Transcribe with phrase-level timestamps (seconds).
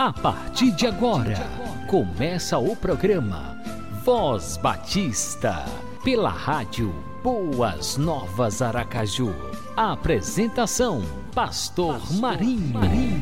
[0.00, 1.36] A partir de agora,
[1.86, 3.54] começa o programa
[4.02, 5.66] Voz Batista,
[6.02, 6.90] pela rádio
[7.22, 9.34] Boas Novas Aracaju.
[9.76, 11.02] A apresentação,
[11.34, 12.78] Pastor Marinho.
[12.78, 13.20] Marinho.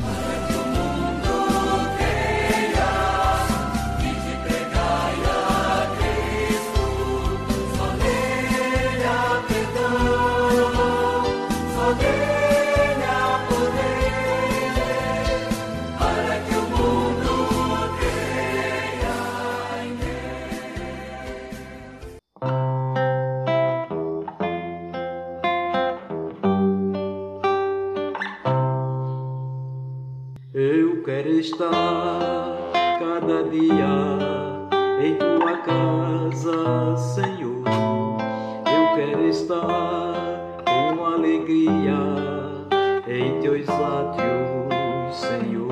[43.48, 45.70] Teus átrios, Senhor.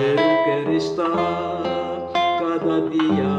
[0.00, 3.37] Eu quero estar cada dia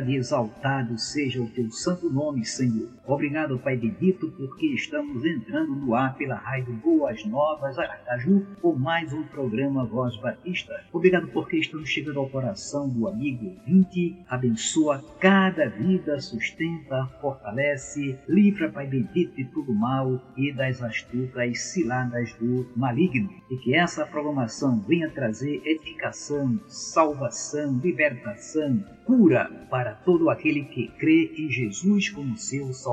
[0.00, 2.88] e exaltado seja o teu santo nome, Senhor.
[3.04, 9.12] Obrigado, Pai bendito, porque estamos entrando no ar pela Rádio Boas Novas Aracaju com mais
[9.12, 10.84] um programa Voz Batista.
[10.92, 14.16] Obrigado porque estamos chegando ao coração do amigo ouvinte.
[14.28, 22.32] Abençoa cada vida, sustenta, fortalece, livra, Pai bendito, de todo mal e das astutas ciladas
[22.34, 23.28] do maligno.
[23.50, 31.32] E que essa programação venha trazer edificação, salvação, libertação, cura para todo aquele que crê
[31.36, 32.91] em Jesus como seu Salvador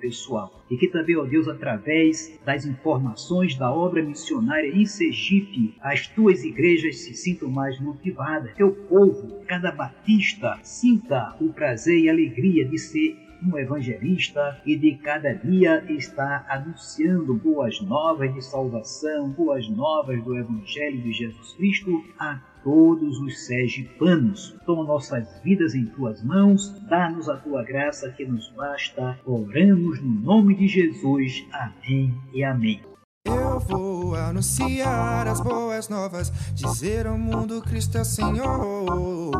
[0.00, 0.64] pessoal.
[0.70, 6.44] E que também, ó Deus, através das informações da obra missionária em Sergipe, as tuas
[6.44, 12.78] igrejas se sintam mais motivadas, teu povo, cada batista, sinta o prazer e alegria de
[12.78, 20.22] ser um evangelista e de cada dia está anunciando boas novas de salvação, boas novas
[20.24, 24.56] do Evangelho de Jesus Cristo a todos os sergipanos.
[24.64, 29.20] Toma nossas vidas em tuas mãos, dá-nos a tua graça que nos basta.
[29.26, 31.46] Oramos no nome de Jesus.
[31.52, 32.80] Amém e amém.
[33.26, 39.32] Eu vou anunciar as boas novas, dizer ao mundo Cristo é Senhor.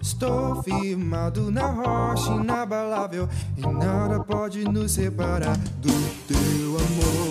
[0.00, 5.92] Estou firmado na rocha inabalável e nada pode nos separar do
[6.28, 7.21] teu amor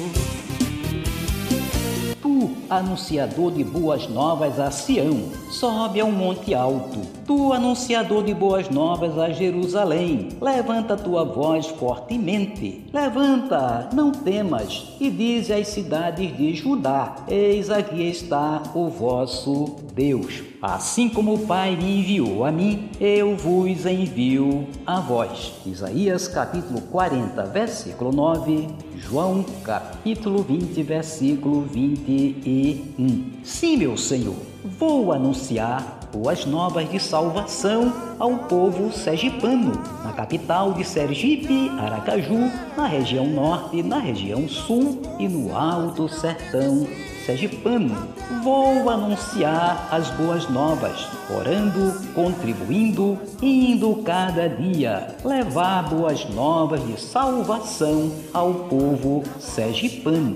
[2.71, 7.01] anunciador de boas novas a Sião, sobe ao monte alto.
[7.27, 12.85] Tu, anunciador de boas novas a Jerusalém, levanta tua voz fortemente.
[12.93, 20.41] Levanta, não temas, e dize às cidades de Judá: Eis aqui está o vosso Deus.
[20.61, 25.53] Assim como o Pai me enviou a mim, eu vos envio a vós.
[25.65, 28.69] Isaías capítulo 40, versículo 9,
[29.01, 33.31] João capítulo 20, versículo 21.
[33.43, 39.71] Sim, meu Senhor, vou anunciar boas novas de salvação ao povo sergipano,
[40.03, 46.85] na capital de Sergipe, Aracaju, na região norte, na região sul e no alto sertão
[47.25, 47.95] sergipano.
[48.43, 58.11] Vou anunciar as boas novas, orando, contribuindo, indo cada dia, levar boas novas de salvação
[58.33, 60.35] ao povo sergipano.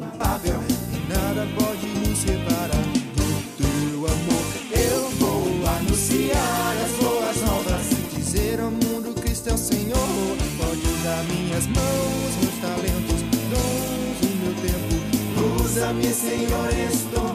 [15.86, 15.96] Tempo.
[15.96, 17.35] Usa-me, Senhor, estou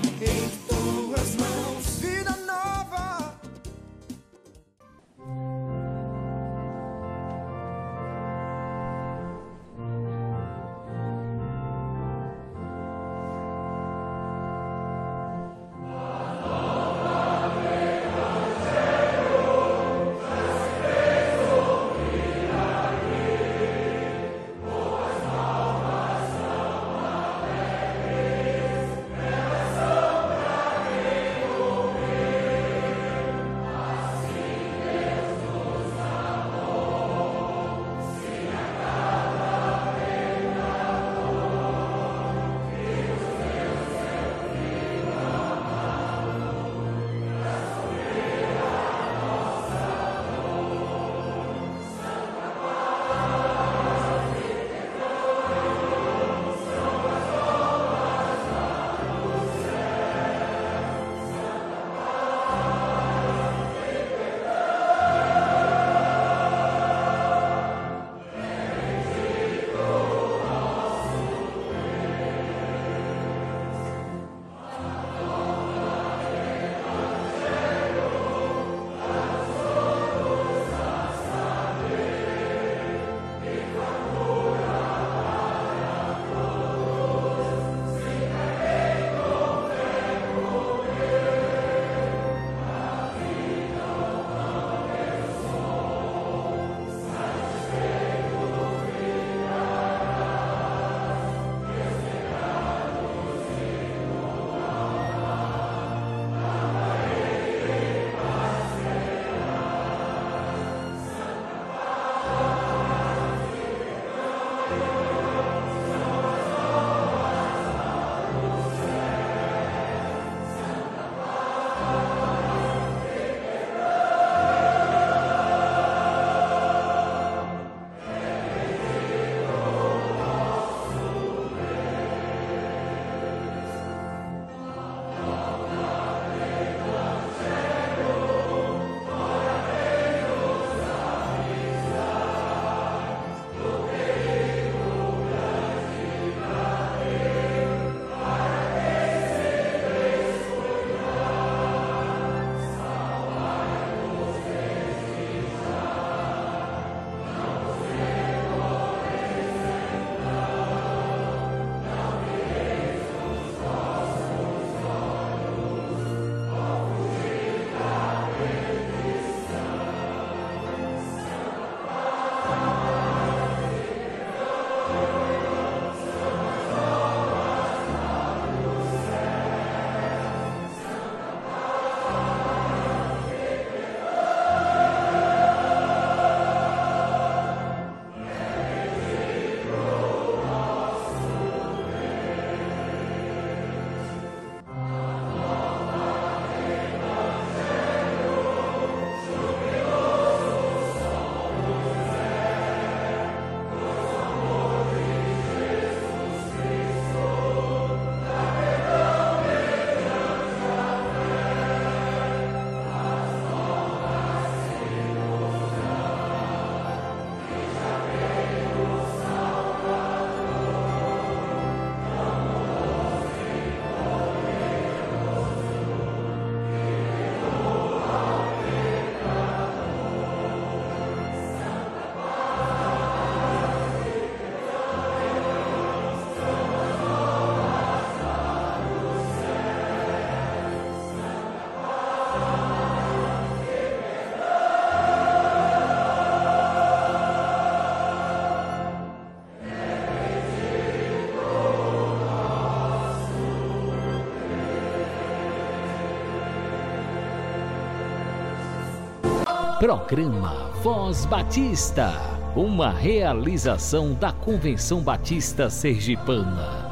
[259.80, 262.12] Programa Voz Batista,
[262.54, 266.90] uma realização da Convenção Batista Sergipana.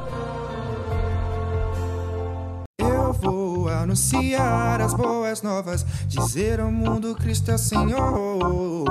[3.69, 8.85] anunciar as boas novas, dizer ao mundo Cristo é Senhor.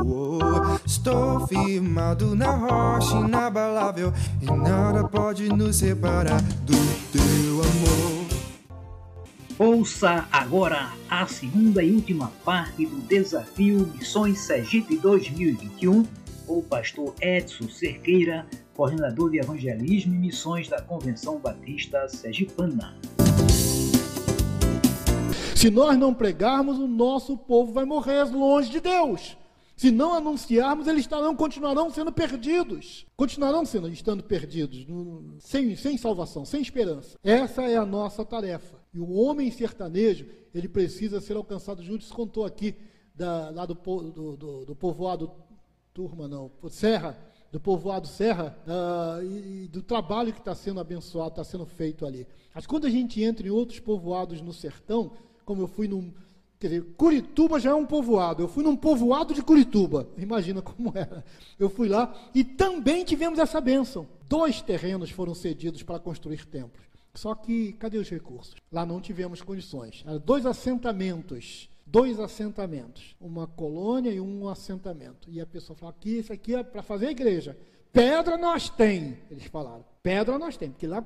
[0.87, 6.77] Estou firmado na rocha inabalável e nada pode nos separar do
[7.11, 8.18] teu amor.
[9.59, 16.07] Ouça agora a segunda e última parte do desafio Missões Sergipe 2021
[16.47, 22.97] com o pastor Edson Cerqueira, coordenador de evangelismo e missões da Convenção Batista Sergipana.
[25.57, 29.37] Se nós não pregarmos, o nosso povo vai morrer longe de Deus.
[29.77, 33.07] Se não anunciarmos, eles estarão, continuarão sendo perdidos.
[33.17, 34.87] Continuarão sendo, estando perdidos,
[35.41, 37.19] sem, sem salvação, sem esperança.
[37.25, 38.78] Essa é a nossa tarefa.
[38.93, 41.83] E o homem sertanejo, ele precisa ser alcançado.
[41.83, 42.75] Júlio contou aqui
[43.15, 45.31] da, lá do, do, do, do povoado
[45.93, 47.19] Turma, não, Serra,
[47.51, 52.07] do povoado Serra, uh, e, e, do trabalho que está sendo abençoado, está sendo feito
[52.07, 52.25] ali.
[52.55, 55.11] Mas quando a gente entra em outros povoados no sertão,
[55.45, 56.13] como eu fui num.
[56.61, 58.43] Quer dizer, Curituba já é um povoado.
[58.43, 60.09] Eu fui num povoado de Curituba.
[60.19, 61.25] Imagina como era.
[61.59, 64.07] Eu fui lá e também tivemos essa bênção.
[64.29, 66.88] Dois terrenos foram cedidos para construir templos.
[67.19, 68.55] Só que, cadê os recursos?
[68.71, 70.05] Lá não tivemos condições.
[70.07, 71.69] Eram dois assentamentos.
[71.85, 73.17] Dois assentamentos.
[73.21, 75.29] Uma colônia e um assentamento.
[75.29, 77.59] E a pessoa falou: aqui, isso aqui é para fazer a igreja.
[77.93, 79.85] Pedra nós tem, eles falaram.
[80.01, 81.05] Pedra nós tem, porque lá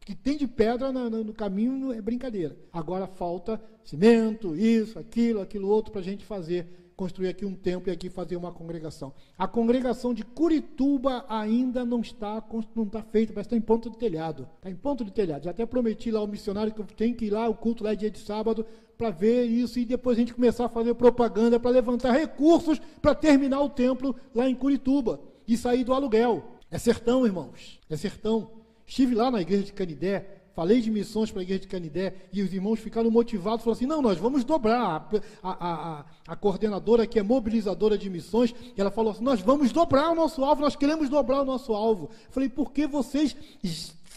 [0.00, 2.56] que tem de pedra no, no, no, caminho é brincadeira.
[2.72, 7.90] Agora falta cimento, isso, aquilo, aquilo outro para a gente fazer, construir aqui um templo
[7.90, 9.12] e aqui fazer uma congregação.
[9.36, 12.40] A congregação de Curituba ainda não está,
[12.76, 14.48] não está feita, parece que está em ponto de telhado.
[14.58, 15.42] Está em ponto de telhado.
[15.42, 17.96] Já até prometi lá ao missionário que tenho que ir lá, o culto lá é
[17.96, 18.64] dia de sábado,
[18.96, 23.16] para ver isso e depois a gente começar a fazer propaganda para levantar recursos para
[23.16, 25.18] terminar o templo lá em Curituba
[25.48, 26.44] e sair do aluguel.
[26.70, 27.80] É sertão, irmãos.
[27.90, 28.48] É sertão.
[28.86, 32.42] Estive lá na igreja de Canidé, falei de missões para a igreja de Canidé, e
[32.42, 35.08] os irmãos ficaram motivados, falaram assim, não, nós vamos dobrar.
[35.42, 39.72] A, a, a, a coordenadora que é mobilizadora de missões, ela falou assim, nós vamos
[39.72, 42.10] dobrar o nosso alvo, nós queremos dobrar o nosso alvo.
[42.30, 43.36] falei, porque vocês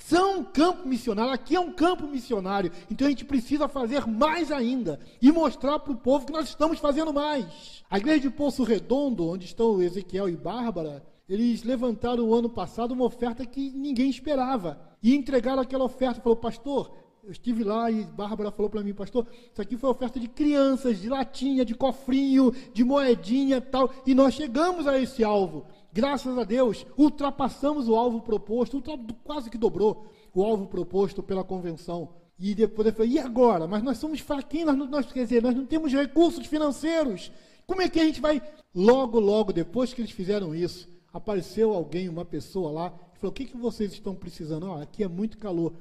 [0.08, 4.52] são um campo missionário, aqui é um campo missionário, então a gente precisa fazer mais
[4.52, 7.84] ainda e mostrar para o povo que nós estamos fazendo mais.
[7.90, 12.94] A igreja de Poço Redondo, onde estão Ezequiel e Bárbara, eles levantaram o ano passado
[12.94, 14.80] uma oferta que ninguém esperava.
[15.02, 16.22] E entregaram aquela oferta.
[16.22, 16.92] Falou, pastor,
[17.24, 21.02] eu estive lá e Bárbara falou para mim, pastor, isso aqui foi oferta de crianças,
[21.02, 23.92] de latinha, de cofrinho, de moedinha tal.
[24.06, 25.66] E nós chegamos a esse alvo.
[25.92, 28.84] Graças a Deus, ultrapassamos o alvo proposto,
[29.24, 32.10] quase que dobrou o alvo proposto pela convenção.
[32.38, 33.66] E depois eu falei, e agora?
[33.66, 37.32] Mas nós somos fraquinhos, nós, nós, quer dizer, nós não temos recursos financeiros.
[37.66, 38.42] Como é que a gente vai?
[38.74, 43.34] Logo, logo, depois que eles fizeram isso, apareceu alguém, uma pessoa lá, e falou: O
[43.34, 44.68] que, que vocês estão precisando?
[44.68, 45.74] Oh, aqui é muito calor.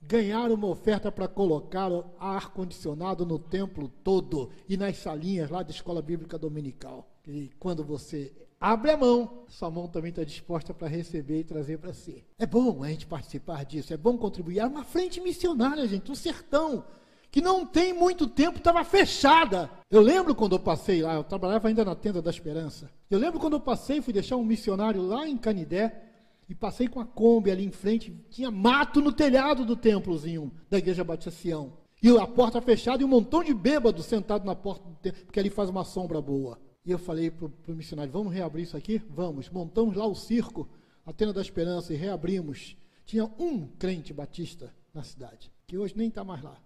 [0.00, 6.00] Ganharam uma oferta para colocar ar-condicionado no templo todo e nas salinhas lá da escola
[6.00, 7.06] bíblica dominical.
[7.26, 11.78] E quando você abre a mão, sua mão também está disposta para receber e trazer
[11.78, 12.24] para si.
[12.38, 14.60] É bom a gente participar disso, é bom contribuir.
[14.60, 16.84] É uma frente missionária, gente, um sertão
[17.30, 19.70] que não tem muito tempo estava fechada.
[19.90, 22.90] Eu lembro quando eu passei lá, eu trabalhava ainda na tenda da esperança.
[23.10, 26.04] Eu lembro quando eu passei, fui deixar um missionário lá em Canidé
[26.48, 30.78] e passei com a Kombi ali em frente, tinha mato no telhado do templozinho da
[30.78, 31.74] igreja Batista Sião.
[32.02, 35.40] E a porta fechada e um montão de bêbados sentado na porta do templo, porque
[35.40, 36.58] ali faz uma sombra boa.
[36.86, 39.02] E eu falei para o missionário, vamos reabrir isso aqui?
[39.10, 39.50] Vamos.
[39.50, 40.68] Montamos lá o circo,
[41.04, 42.76] a tenda da esperança, e reabrimos.
[43.04, 46.56] Tinha um crente batista na cidade, que hoje nem está mais lá.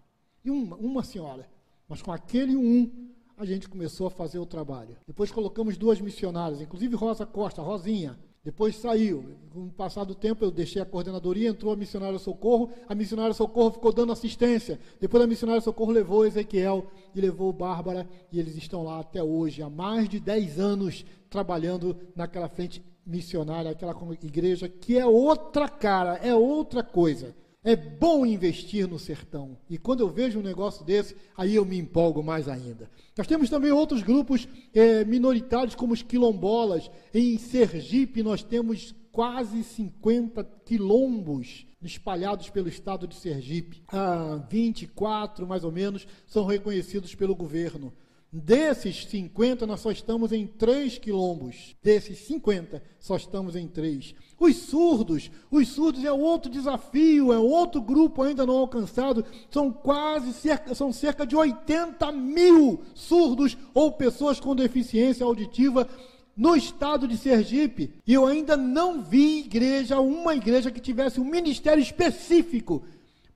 [0.45, 1.49] E uma, uma senhora.
[1.89, 4.97] Mas com aquele um, a gente começou a fazer o trabalho.
[5.07, 8.19] Depois colocamos duas missionárias, inclusive Rosa Costa, Rosinha.
[8.45, 9.37] Depois saiu.
[9.53, 12.71] Com o passar do tempo, eu deixei a coordenadoria, entrou a missionária Socorro.
[12.89, 14.81] A missionária Socorro ficou dando assistência.
[15.01, 18.09] Depois a missionária Socorro levou Ezequiel e levou Bárbara.
[18.33, 23.71] E eles estão lá até hoje, há mais de 10 anos, trabalhando naquela frente missionária,
[23.71, 27.35] aquela igreja que é outra cara, é outra coisa.
[27.65, 29.57] É bom investir no sertão.
[29.71, 32.91] E quando eu vejo um negócio desse, aí eu me empolgo mais ainda.
[33.17, 36.91] Nós temos também outros grupos é, minoritários, como os quilombolas.
[37.15, 43.81] Em Sergipe, nós temos quase 50 quilombos espalhados pelo estado de Sergipe.
[43.89, 47.93] Ah, 24, mais ou menos, são reconhecidos pelo governo.
[48.33, 51.77] Desses 50, nós só estamos em 3 quilombos.
[51.83, 54.15] Desses 50, só estamos em 3.
[54.43, 59.25] Os surdos, os surdos é outro desafio, é outro grupo ainda não alcançado.
[59.49, 65.89] São quase cerca, são cerca de 80 mil surdos ou pessoas com deficiência auditiva
[66.37, 67.95] no estado de Sergipe.
[68.05, 72.83] E eu ainda não vi igreja, uma igreja que tivesse um ministério específico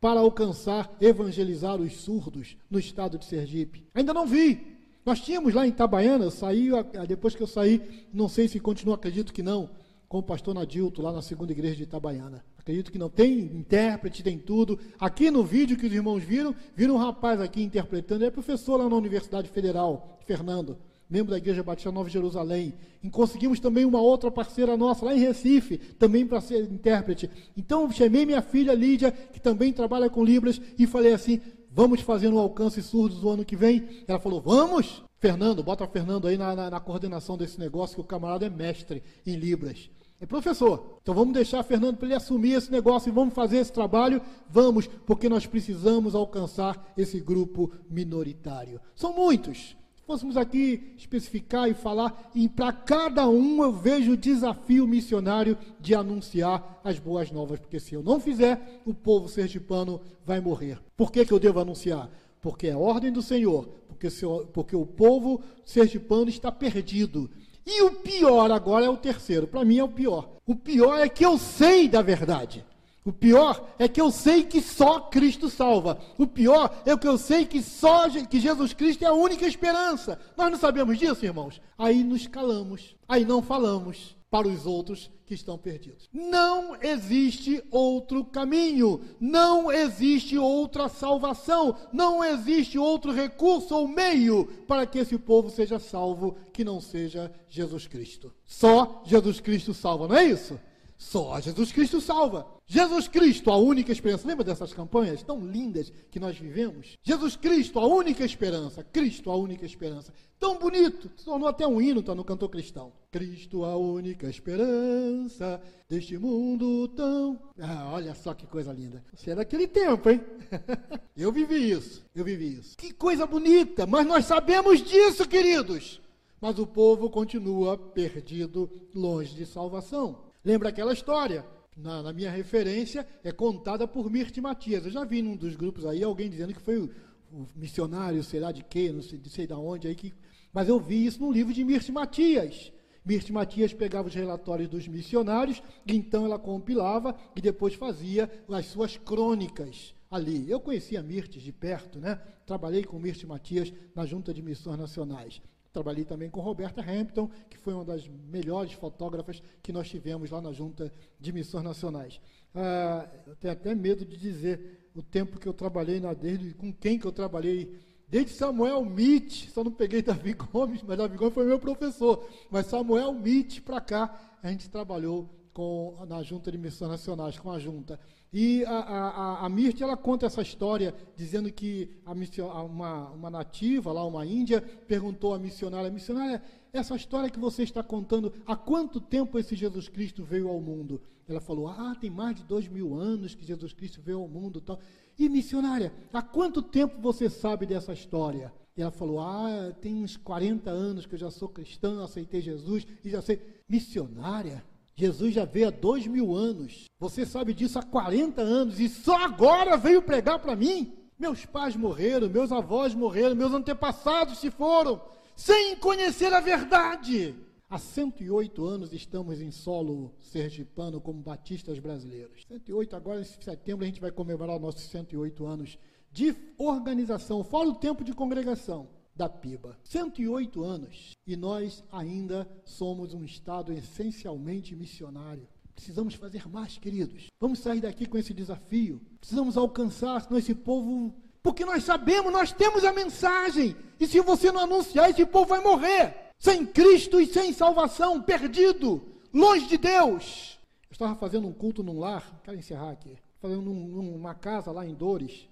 [0.00, 3.86] para alcançar, evangelizar os surdos no estado de Sergipe?
[3.94, 4.60] Ainda não vi.
[5.04, 6.70] Nós tínhamos lá em Itabaiana, saí,
[7.06, 7.80] depois que eu saí,
[8.12, 9.70] não sei se continuo, acredito que não,
[10.08, 12.44] com o pastor Nadilto, lá na segunda igreja de Itabaiana.
[12.58, 13.08] Acredito que não.
[13.08, 14.78] Tem intérprete, tem tudo.
[14.98, 18.22] Aqui no vídeo que os irmãos viram, viram um rapaz aqui interpretando.
[18.22, 20.76] Ele é professor lá na Universidade Federal, Fernando,
[21.08, 22.74] membro da Igreja Batista Nova Jerusalém.
[23.02, 27.30] E conseguimos também uma outra parceira nossa lá em Recife, também para ser intérprete.
[27.56, 31.40] Então chamei minha filha Lídia, que também trabalha com Libras, e falei assim:
[31.76, 34.02] vamos fazer um alcance surdos o ano que vem?
[34.08, 35.04] Ela falou: vamos!
[35.18, 39.02] Fernando, bota Fernando aí na, na, na coordenação desse negócio, que o camarada é mestre
[39.26, 39.90] em Libras.
[40.18, 40.98] É professor.
[41.02, 44.22] Então vamos deixar Fernando para ele assumir esse negócio e vamos fazer esse trabalho?
[44.48, 48.80] Vamos, porque nós precisamos alcançar esse grupo minoritário.
[48.94, 49.76] São muitos.
[50.06, 55.58] Se fôssemos aqui especificar e falar, e para cada um eu vejo o desafio missionário
[55.80, 60.78] de anunciar as boas novas, porque se eu não fizer, o povo sergipano vai morrer.
[60.96, 62.08] Por que, que eu devo anunciar?
[62.40, 64.06] Porque é ordem do Senhor, porque,
[64.52, 67.28] porque o povo sergipano está perdido
[67.66, 69.48] e o pior agora é o terceiro.
[69.48, 70.36] Para mim é o pior.
[70.46, 72.64] O pior é que eu sei da verdade.
[73.06, 75.96] O pior é que eu sei que só Cristo salva.
[76.18, 80.18] O pior é que eu sei que só que Jesus Cristo é a única esperança.
[80.36, 81.60] Nós não sabemos disso, irmãos?
[81.78, 82.96] Aí nos calamos.
[83.08, 86.08] Aí não falamos para os outros que estão perdidos.
[86.12, 94.84] Não existe outro caminho, não existe outra salvação, não existe outro recurso ou meio para
[94.84, 98.34] que esse povo seja salvo que não seja Jesus Cristo.
[98.44, 100.58] Só Jesus Cristo salva, não é isso?
[100.98, 102.55] Só Jesus Cristo salva.
[102.68, 104.26] Jesus Cristo, a única esperança.
[104.26, 106.96] Lembra dessas campanhas tão lindas que nós vivemos?
[107.00, 108.82] Jesus Cristo, a única esperança.
[108.82, 110.12] Cristo, a única esperança.
[110.38, 112.92] Tão bonito, se tornou até um hino, está no cantor cristão.
[113.12, 117.40] Cristo, a única esperança deste mundo tão.
[117.60, 119.02] Ah, olha só que coisa linda.
[119.14, 120.20] Você é daquele tempo, hein?
[121.16, 122.76] eu vivi isso, eu vivi isso.
[122.76, 126.00] Que coisa bonita, mas nós sabemos disso, queridos.
[126.40, 130.18] Mas o povo continua perdido, longe de salvação.
[130.44, 131.44] Lembra aquela história?
[131.76, 134.84] Na, na, minha referência, é contada por Mirte Matias.
[134.84, 136.90] Eu já vi num dos grupos aí alguém dizendo que foi o,
[137.30, 140.14] o missionário, sei lá de quê, não sei, sei de onde aí, que,
[140.52, 142.72] mas eu vi isso no livro de Mirte Matias.
[143.04, 148.96] Mirte Matias pegava os relatórios dos missionários, então ela compilava e depois fazia as suas
[148.96, 150.50] crônicas ali.
[150.50, 152.16] Eu conhecia Mirtes de perto, né?
[152.46, 155.40] Trabalhei com Mirte Matias na Junta de Missões Nacionais.
[155.76, 160.40] Trabalhei também com Roberta Hampton, que foi uma das melhores fotógrafas que nós tivemos lá
[160.40, 162.18] na Junta de Missões Nacionais.
[162.54, 166.72] Ah, eu tenho até medo de dizer o tempo que eu trabalhei na desde com
[166.72, 171.34] quem que eu trabalhei Desde Samuel Mitch, só não peguei Davi Gomes, mas Davi Gomes
[171.34, 172.26] foi meu professor.
[172.50, 177.50] Mas Samuel Mitch para cá, a gente trabalhou com, na Junta de Missões Nacionais, com
[177.50, 177.98] a Junta.
[178.30, 183.30] E a, a, a Mirth, ela conta essa história, dizendo que a mission, uma, uma
[183.30, 186.42] nativa, lá uma índia, perguntou à missionária, missionária,
[186.74, 191.00] essa história que você está contando, há quanto tempo esse Jesus Cristo veio ao mundo?
[191.26, 194.60] Ela falou, ah, tem mais de dois mil anos que Jesus Cristo veio ao mundo.
[194.60, 194.78] Tal.
[195.18, 198.52] E missionária, há quanto tempo você sabe dessa história?
[198.76, 202.86] E ela falou, ah, tem uns 40 anos que eu já sou cristã, aceitei Jesus
[203.02, 203.40] e já sei.
[203.66, 204.62] Missionária?
[204.98, 206.86] Jesus já veio há dois mil anos.
[206.98, 210.96] Você sabe disso há 40 anos e só agora veio pregar para mim?
[211.18, 215.00] Meus pais morreram, meus avós morreram, meus antepassados se foram,
[215.34, 217.34] sem conhecer a verdade.
[217.68, 222.46] Há 108 anos estamos em solo sergipano como batistas brasileiros.
[222.48, 225.78] 108, agora em setembro a gente vai comemorar nossos 108 anos
[226.10, 229.78] de organização, fora o tempo de congregação da PIBA.
[229.84, 235.48] 108 anos e nós ainda somos um Estado essencialmente missionário.
[235.74, 237.26] Precisamos fazer mais, queridos.
[237.40, 239.00] Vamos sair daqui com esse desafio.
[239.20, 243.76] Precisamos alcançar esse povo, porque nós sabemos, nós temos a mensagem.
[244.00, 246.32] E se você não anunciar, esse povo vai morrer.
[246.38, 249.02] Sem Cristo e sem salvação, perdido,
[249.32, 250.58] longe de Deus.
[250.88, 254.86] Eu estava fazendo um culto num lar, quero encerrar aqui, fazendo num, numa casa lá
[254.86, 255.48] em Dores,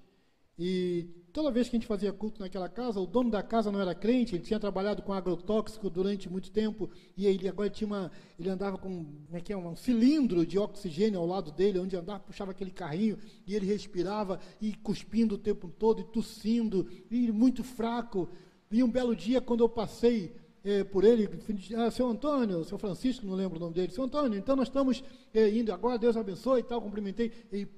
[0.59, 3.81] e toda vez que a gente fazia culto naquela casa, o dono da casa não
[3.81, 8.13] era crente, ele tinha trabalhado com agrotóxico durante muito tempo, e ele agora tinha uma,
[8.39, 12.21] ele andava com é que é, um cilindro de oxigênio ao lado dele, onde andava,
[12.21, 13.19] puxava aquele carrinho,
[13.49, 18.29] e ele respirava, e cuspindo o tempo todo, e tossindo, e muito fraco.
[18.71, 21.29] E um belo dia, quando eu passei é, por ele,
[21.77, 25.05] ah, seu Antônio, seu Francisco, não lembro o nome dele, seu Antônio, então nós estamos
[25.35, 27.69] é, indo agora, Deus abençoe e tal, cumprimentei, e,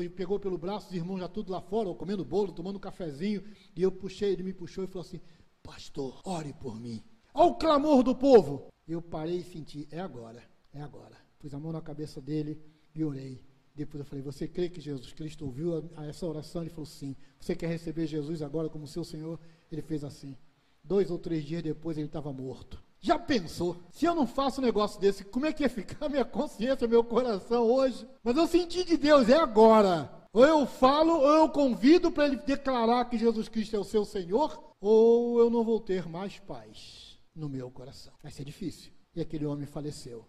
[0.00, 3.44] e, pegou pelo braço, os irmãos já tudo lá fora, comendo bolo, tomando um cafezinho,
[3.76, 5.20] e eu puxei, ele me puxou e falou assim,
[5.62, 7.00] pastor, ore por mim.
[7.32, 8.66] Olha o clamor do povo.
[8.86, 11.16] Eu parei e senti, é agora, é agora.
[11.38, 12.60] Pus a mão na cabeça dele
[12.94, 13.40] e orei.
[13.74, 16.62] Depois eu falei, você crê que Jesus Cristo ouviu a, a essa oração?
[16.62, 17.16] Ele falou, sim.
[17.40, 19.40] Você quer receber Jesus agora como seu Senhor?
[19.70, 20.36] Ele fez assim.
[20.84, 22.82] Dois ou três dias depois ele estava morto.
[23.00, 23.76] Já pensou?
[23.90, 27.02] Se eu não faço um negócio desse, como é que ia ficar minha consciência, meu
[27.02, 28.06] coração hoje?
[28.22, 30.10] Mas eu senti de Deus, é agora.
[30.32, 34.04] Ou eu falo, ou eu convido para ele declarar que Jesus Cristo é o seu
[34.04, 38.12] Senhor, ou eu não vou ter mais paz no meu coração.
[38.22, 38.92] Vai ser difícil.
[39.14, 40.24] E aquele homem faleceu.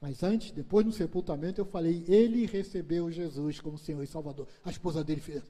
[0.00, 4.48] Mas antes, depois do sepultamento, eu falei, ele recebeu Jesus como Senhor e Salvador.
[4.64, 5.42] A esposa dele fez.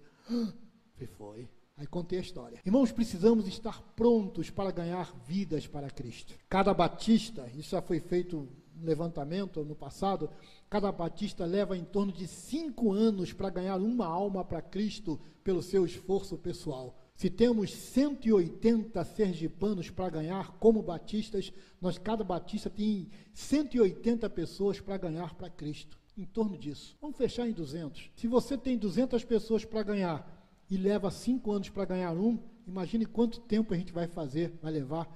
[1.00, 1.48] E foi.
[1.76, 2.60] Aí contei a história.
[2.64, 6.34] Irmãos, precisamos estar prontos para ganhar vidas para Cristo.
[6.48, 8.48] Cada batista, isso já foi feito
[8.80, 10.30] um levantamento no passado,
[10.70, 15.62] cada batista leva em torno de cinco anos para ganhar uma alma para Cristo pelo
[15.62, 16.96] seu esforço pessoal.
[17.16, 24.96] Se temos 180 sergipanos para ganhar como batistas, nós cada batista tem 180 pessoas para
[24.96, 25.98] ganhar para Cristo.
[26.16, 26.96] Em torno disso.
[27.00, 28.10] Vamos fechar em 200.
[28.14, 30.33] Se você tem 200 pessoas para ganhar
[30.70, 34.72] e leva cinco anos para ganhar um, imagine quanto tempo a gente vai fazer, vai
[34.72, 35.06] levar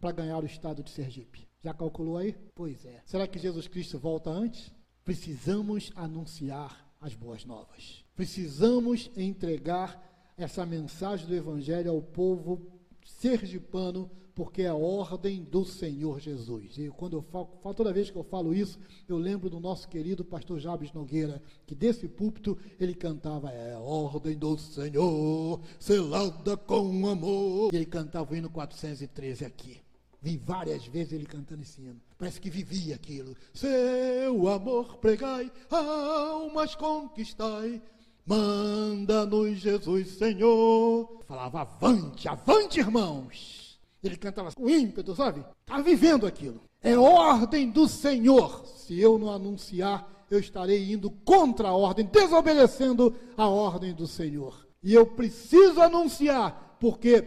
[0.00, 1.48] para ganhar o estado de Sergipe.
[1.62, 2.34] Já calculou aí?
[2.54, 3.02] Pois é.
[3.04, 4.72] Será que Jesus Cristo volta antes?
[5.04, 8.04] Precisamos anunciar as boas novas.
[8.14, 10.00] Precisamos entregar
[10.36, 12.70] essa mensagem do Evangelho ao povo
[13.04, 16.78] sergipano, porque é a ordem do Senhor Jesus.
[16.78, 20.24] E quando eu falo, toda vez que eu falo isso, eu lembro do nosso querido
[20.24, 27.08] pastor Jabes Nogueira, que desse púlpito ele cantava é a ordem do Senhor, selada com
[27.08, 27.74] amor.
[27.74, 29.80] E ele cantava o hino 413 aqui.
[30.22, 32.00] Vi várias vezes ele cantando esse hino.
[32.16, 33.34] Parece que vivia aquilo.
[33.52, 37.82] Seu amor pregai, almas conquistai,
[38.24, 41.24] Manda-nos, Jesus, Senhor.
[41.26, 43.67] Falava, avante, avante, irmãos.
[44.02, 45.44] Ele cantava com ímpeto, sabe?
[45.60, 46.60] Está vivendo aquilo.
[46.80, 48.64] É ordem do Senhor.
[48.66, 54.66] Se eu não anunciar, eu estarei indo contra a ordem, desobedecendo a ordem do Senhor.
[54.82, 57.26] E eu preciso anunciar, porque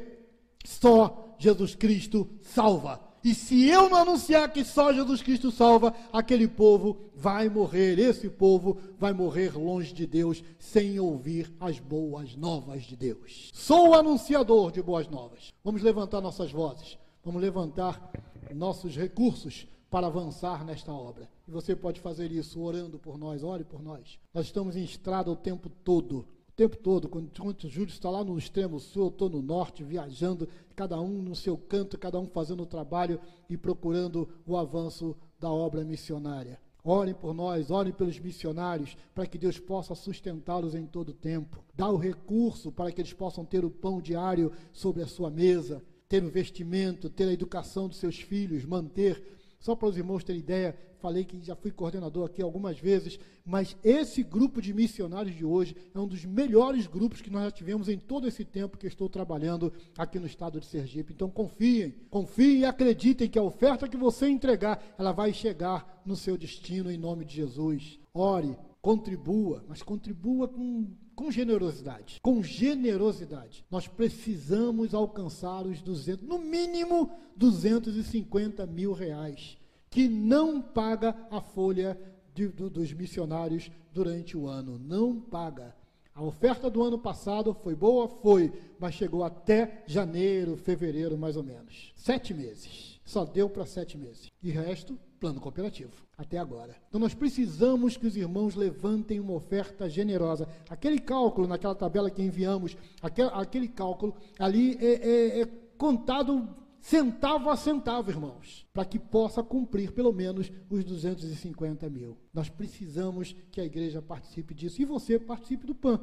[0.65, 3.10] só Jesus Cristo salva.
[3.23, 8.27] E se eu não anunciar que só Jesus Cristo salva, aquele povo vai morrer, esse
[8.29, 13.51] povo vai morrer longe de Deus, sem ouvir as boas novas de Deus.
[13.53, 15.53] Sou o anunciador de boas novas.
[15.63, 18.11] Vamos levantar nossas vozes, vamos levantar
[18.55, 21.29] nossos recursos para avançar nesta obra.
[21.47, 24.17] E você pode fazer isso orando por nós, ore por nós.
[24.33, 27.31] Nós estamos em estrada o tempo todo o tempo todo, quando,
[27.63, 31.33] o Júlio está lá no extremo sul, eu estou no norte, viajando, cada um no
[31.33, 36.59] seu canto, cada um fazendo o trabalho e procurando o avanço da obra missionária.
[36.83, 41.63] Orem por nós, orem pelos missionários, para que Deus possa sustentá-los em todo o tempo.
[41.73, 45.81] Dá o recurso para que eles possam ter o pão diário sobre a sua mesa,
[46.09, 50.41] ter o vestimento, ter a educação dos seus filhos, manter só para os irmãos terem
[50.41, 55.45] ideia, falei que já fui coordenador aqui algumas vezes, mas esse grupo de missionários de
[55.45, 58.87] hoje é um dos melhores grupos que nós já tivemos em todo esse tempo que
[58.87, 61.13] estou trabalhando aqui no estado de Sergipe.
[61.13, 66.15] Então confiem, confiem e acreditem que a oferta que você entregar, ela vai chegar no
[66.15, 67.99] seu destino em nome de Jesus.
[68.13, 70.87] Ore, contribua, mas contribua com,
[71.21, 72.19] com generosidade.
[72.19, 73.63] Com generosidade.
[73.69, 79.55] Nós precisamos alcançar os 200, no mínimo 250 mil reais,
[79.87, 81.95] que não paga a folha
[82.33, 84.79] de, do, dos missionários durante o ano.
[84.79, 85.75] Não paga.
[86.15, 88.07] A oferta do ano passado foi boa?
[88.07, 91.93] Foi, mas chegou até janeiro, fevereiro, mais ou menos.
[91.95, 92.99] Sete meses.
[93.05, 94.31] Só deu para sete meses.
[94.41, 96.75] E resto, plano cooperativo, até agora.
[96.89, 100.49] Então nós precisamos que os irmãos levantem uma oferta generosa.
[100.67, 105.45] Aquele cálculo naquela tabela que enviamos, aquele, aquele cálculo ali é, é, é
[105.77, 112.17] contado centavo a centavo, irmãos, para que possa cumprir pelo menos os 250 mil.
[112.33, 116.01] Nós precisamos que a igreja participe disso e você participe do PAN.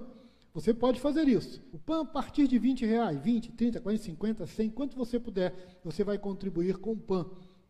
[0.54, 1.60] Você pode fazer isso.
[1.72, 5.54] O PAN, a partir de 20 reais, 20, 30, 40, 50, 100, quanto você puder,
[5.84, 7.26] você vai contribuir com o PAN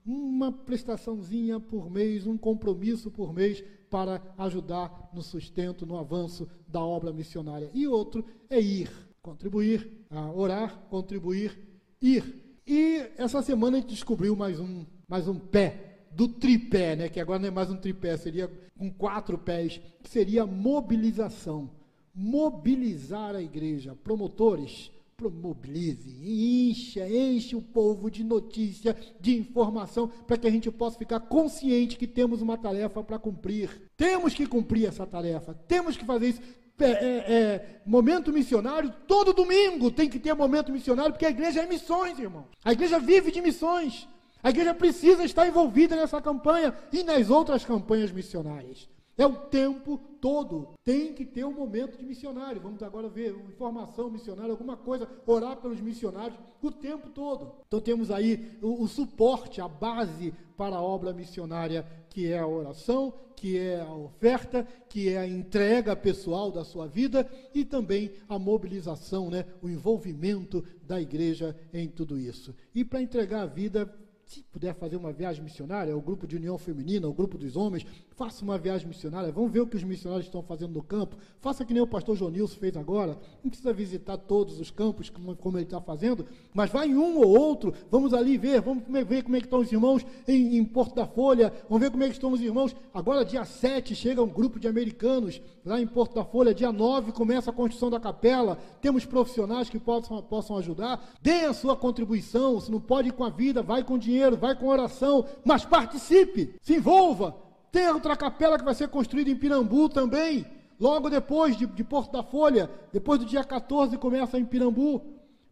[0.09, 6.83] uma prestaçãozinha por mês, um compromisso por mês para ajudar no sustento, no avanço da
[6.83, 7.71] obra missionária.
[7.75, 8.91] E outro é ir,
[9.21, 11.59] contribuir, orar, contribuir,
[12.01, 12.59] ir.
[12.67, 17.09] E essa semana a gente descobriu mais um, mais um pé do tripé, né?
[17.11, 21.71] Que agora não é mais um tripé, seria com quatro pés, que seria mobilização.
[22.15, 23.95] Mobilizar a igreja.
[23.95, 24.91] Promotores,
[25.27, 31.19] mobilize, encha, enche o povo de notícia, de informação, para que a gente possa ficar
[31.19, 33.91] consciente que temos uma tarefa para cumprir.
[33.97, 36.41] Temos que cumprir essa tarefa, temos que fazer isso.
[36.81, 41.63] É, é, é, momento missionário, todo domingo tem que ter momento missionário, porque a igreja
[41.63, 42.47] é missões, irmão.
[42.65, 44.07] A igreja vive de missões.
[44.41, 48.89] A igreja precisa estar envolvida nessa campanha e nas outras campanhas missionárias.
[49.19, 50.69] É o tempo todo.
[50.85, 52.61] Tem que ter um momento de missionário.
[52.61, 57.53] Vamos agora ver informação missionária, alguma coisa, orar pelos missionários o tempo todo.
[57.67, 62.47] Então temos aí o, o suporte, a base para a obra missionária, que é a
[62.47, 68.13] oração, que é a oferta, que é a entrega pessoal da sua vida e também
[68.29, 72.55] a mobilização, né, o envolvimento da igreja em tudo isso.
[72.75, 73.93] E para entregar a vida
[74.29, 77.87] se puder fazer uma viagem missionária, o grupo de união feminina, o grupo dos homens,
[78.15, 81.65] faça uma viagem missionária, vamos ver o que os missionários estão fazendo no campo, faça
[81.65, 85.65] que nem o pastor Jonilson fez agora, não precisa visitar todos os campos como, ele
[85.65, 89.41] está fazendo, mas vai em um ou outro, vamos ali ver, vamos ver como é
[89.41, 92.31] que estão os irmãos em, em Porto da Folha, vamos ver como é que estão
[92.31, 96.53] os irmãos, agora dia 7 chega um grupo de americanos lá em Porto da Folha,
[96.53, 101.55] dia 9 começa a construção da capela, temos profissionais que possam, possam ajudar, dê a
[101.55, 104.67] sua contribuição, se não pode ir com a vida, vai com dinheiro, dinheiro, vai com
[104.67, 107.37] oração, mas participe, se envolva.
[107.71, 110.45] Tem outra capela que vai ser construída em Pirambu também,
[110.81, 115.03] logo depois de, de Porto da Folha, depois do dia 14 começa em Pirambu.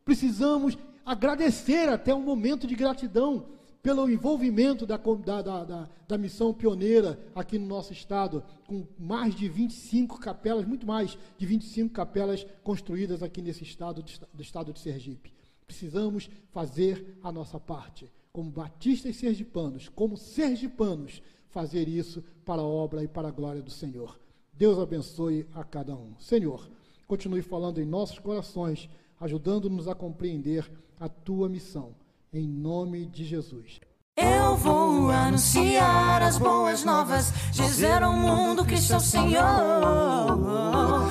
[0.05, 3.47] Precisamos agradecer até um momento de gratidão
[3.83, 9.49] pelo envolvimento da, da, da, da, missão pioneira aqui no nosso estado, com mais de
[9.49, 15.33] 25 capelas, muito mais de 25 capelas construídas aqui nesse estado, do estado de Sergipe.
[15.69, 23.03] Precisamos fazer a nossa parte como batistas sergipanos, como sergipanos, fazer isso para a obra
[23.03, 24.21] e para a glória do Senhor.
[24.53, 26.15] Deus abençoe a cada um.
[26.19, 26.69] Senhor,
[27.07, 30.71] continue falando em nossos corações, ajudando-nos a compreender
[31.01, 31.95] a tua missão.
[32.31, 33.81] Em nome de Jesus.
[34.19, 39.45] Eu vou anunciar as boas novas, dizer ao mundo que sou Senhor.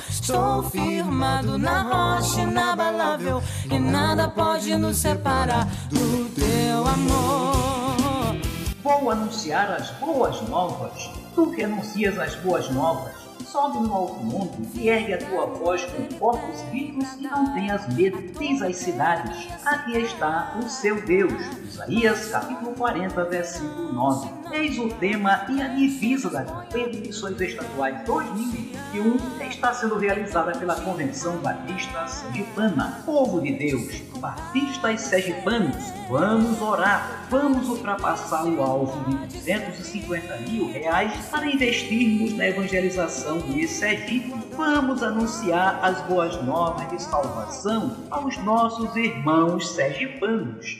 [0.08, 3.40] Estou firmado na rocha inabalável
[3.70, 8.40] e nada pode nos separar do teu amor.
[8.82, 11.08] Vou anunciar as boas novas.
[11.32, 15.84] Tu que anuncias as boas novas sobe no alto mundo e ergue a tua voz
[15.84, 18.20] com corpos ricos e não tenhas medo.
[18.38, 21.32] Diz às cidades: Aqui está o seu Deus.
[21.64, 24.28] Isaías capítulo 40, versículo 9.
[24.52, 29.16] Eis o tema e a divisa da campanha de missões estaduais 2021
[29.48, 33.02] está sendo realizada pela Convenção Batista Sergipana.
[33.04, 35.76] Povo de Deus, batistas sergipanos,
[36.08, 43.66] vamos orar, vamos ultrapassar o alvo de 250 mil reais para investirmos na evangelização de
[43.68, 44.34] Sergipe.
[44.56, 50.78] Vamos anunciar as boas novas de salvação aos nossos irmãos sergipanos.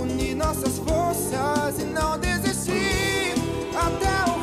[0.00, 3.34] Unir nossas forças e não desistir
[3.74, 4.42] até o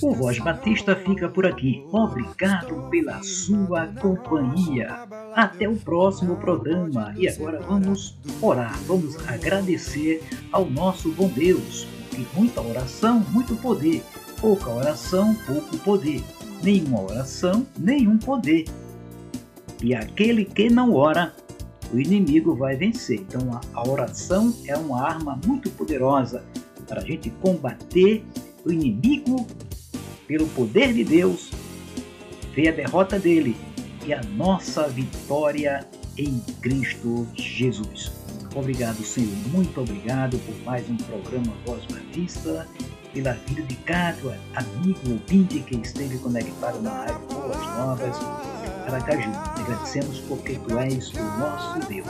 [0.00, 1.84] O Voz Batista fica por aqui.
[1.90, 5.06] Obrigado pela sua companhia.
[5.34, 7.12] Até o próximo programa.
[7.16, 11.97] E agora vamos orar, vamos agradecer ao nosso bom Deus.
[12.34, 14.02] Muita oração, muito poder.
[14.40, 16.22] Pouca oração, pouco poder.
[16.62, 18.64] Nenhuma oração, nenhum poder.
[19.82, 21.34] E aquele que não ora,
[21.92, 23.20] o inimigo vai vencer.
[23.20, 26.44] Então a oração é uma arma muito poderosa
[26.86, 28.24] para a gente combater
[28.64, 29.46] o inimigo
[30.26, 31.50] pelo poder de Deus,
[32.54, 33.56] vê a derrota dele
[34.06, 38.17] e a nossa vitória em Cristo Jesus.
[38.54, 39.34] Obrigado, Senhor.
[39.52, 42.66] Muito obrigado por mais um programa Voz Batista,
[43.12, 48.16] pela vida de cada amigo ouvinte que esteve conectado na Rádio Boas Novas,
[48.86, 49.30] Aracaju.
[49.60, 52.06] Agradecemos porque Tu és o nosso Deus.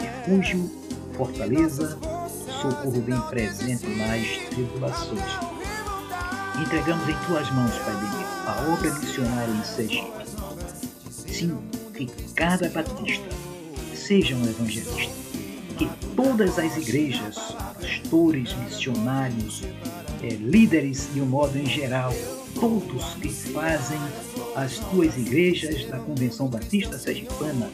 [0.00, 0.70] Refúgio,
[1.16, 1.98] fortaleza,
[2.60, 5.56] socorro bem presente nas tribulações
[6.60, 10.10] Entregamos em tuas mãos, Pai bendito, a obra missionária em Sergipe.
[11.10, 11.58] Sim,
[11.92, 13.28] que cada batista
[13.94, 15.25] seja um evangelista.
[15.76, 17.36] Que todas as igrejas,
[17.74, 19.62] pastores, missionários,
[20.22, 22.12] é, líderes de um modo em geral,
[22.58, 23.98] todos que fazem
[24.54, 27.70] as tuas igrejas da Convenção Batista Sergipana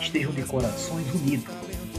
[0.00, 1.52] estejam de corações unidos,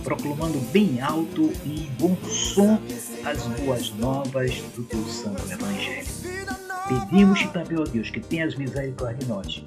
[0.04, 2.80] proclamando bem alto e em bom som
[3.26, 6.08] as boas novas do teu santo evangelho.
[6.88, 9.62] Pedimos-te também, ó Deus, que tenhas misericórdia de nós,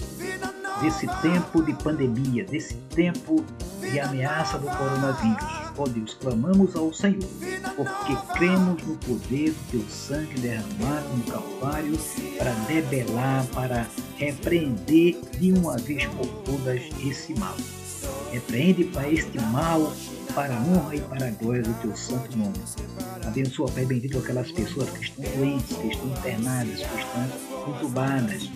[0.80, 3.44] desse tempo de pandemia, desse tempo
[3.90, 5.44] de ameaça do coronavírus.
[5.76, 7.28] Ó Deus, clamamos ao Senhor,
[7.76, 11.98] porque cremos no poder do teu sangue derramado no Calvário
[12.38, 17.56] para debelar, para repreender de uma vez por todas esse mal.
[18.32, 19.92] Repreende para este mal
[20.34, 22.54] para a honra e para a glória do teu santo nome.
[23.26, 28.50] Abençoa, Pai bendito, aquelas pessoas que estão doentes, que estão internadas, que estão entubadas.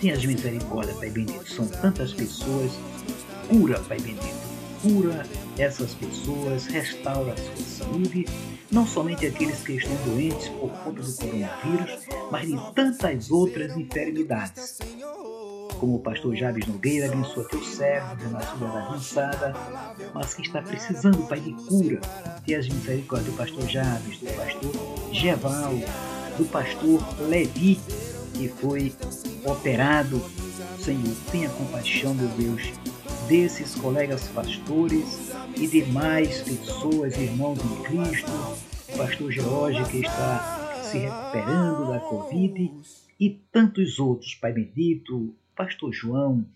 [0.00, 1.48] Tenha misericórdia, Pai bendito.
[1.50, 2.72] São tantas pessoas.
[3.48, 4.46] Cura, Pai bendito.
[4.82, 5.24] cura
[5.58, 8.26] essas pessoas, restaura a sua saúde,
[8.70, 14.78] não somente aqueles que estão doentes por conta do coronavírus, mas de tantas outras enfermidades.
[15.78, 19.54] Como o pastor Jabes Nogueira, abençoa teu servo na sua avançada,
[20.14, 22.00] mas que está precisando, Pai, de cura.
[22.44, 25.74] Tenha as misericórdias do pastor Jabes, do pastor Geval,
[26.38, 27.78] do pastor Levi,
[28.34, 28.92] que foi
[29.44, 30.22] operado.
[30.78, 32.72] Senhor, tenha compaixão, meu Deus,
[33.28, 38.30] desses colegas pastores e demais pessoas, irmãos em Cristo,
[38.96, 42.72] pastor George que está se recuperando da Covid
[43.18, 46.46] e tantos outros, Pai bendito, pastor João,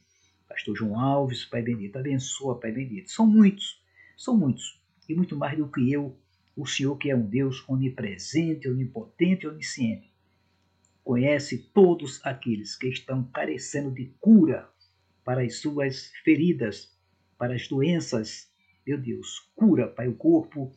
[0.48, 3.10] pastor João Alves, Pai bendito, abençoa, Pai bendito.
[3.10, 3.82] São muitos,
[4.16, 6.16] são muitos, e muito mais do que eu,
[6.56, 10.08] o Senhor que é um Deus onipresente, onipotente onisciente.
[11.02, 14.68] Conhece todos aqueles que estão carecendo de cura
[15.30, 16.90] para as suas feridas,
[17.38, 18.48] para as doenças.
[18.84, 20.72] Meu Deus, cura, Pai, o corpo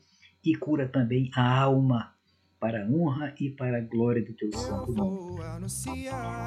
[0.45, 2.13] e cura também a alma
[2.59, 5.41] para a honra e para a glória do teu santo nome.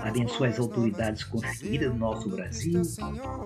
[0.05, 2.81] Abençoa as autoridades constituídas no nosso Brasil,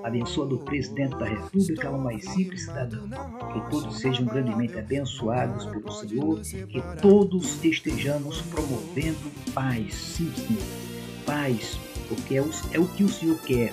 [0.05, 3.09] abençoa do presidente da República, o mais simples cidadão.
[3.55, 10.63] Que todos sejam grandemente abençoados pelo Senhor, que todos estejamos promovendo paz, sim, Senhor.
[11.25, 13.73] Paz, porque é o, é o que o Senhor quer.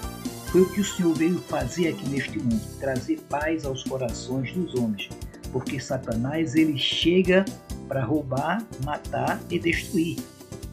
[0.58, 4.74] Foi o que o Senhor veio fazer aqui neste mundo, trazer paz aos corações dos
[4.74, 5.08] homens,
[5.52, 7.46] porque Satanás ele chega
[7.88, 10.18] para roubar, matar e destruir.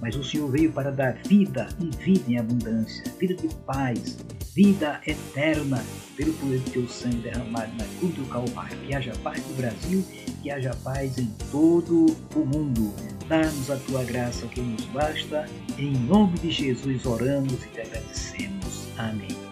[0.01, 4.17] Mas o Senhor veio para dar vida e vida em abundância, vida de paz,
[4.55, 5.85] vida eterna,
[6.17, 8.79] pelo poder do teu sangue derramado na cruz do Calvário.
[8.87, 10.03] Que haja paz no Brasil,
[10.43, 12.95] que haja paz em todo o mundo.
[13.29, 15.47] Dá-nos a tua graça que nos basta.
[15.77, 18.89] Em nome de Jesus oramos e te agradecemos.
[18.97, 19.44] Amém.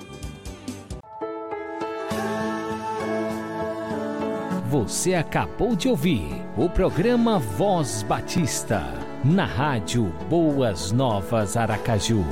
[4.72, 8.82] Você acabou de ouvir o programa Voz Batista,
[9.22, 12.24] na rádio Boas Novas Aracaju.